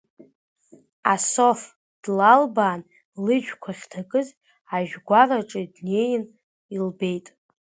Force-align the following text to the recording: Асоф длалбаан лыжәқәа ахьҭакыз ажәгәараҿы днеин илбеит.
Асоф 1.13 1.59
длалбаан 2.01 2.81
лыжәқәа 3.23 3.71
ахьҭакыз 3.75 4.27
ажәгәараҿы 4.77 5.61
днеин 5.75 6.23
илбеит. 6.75 7.27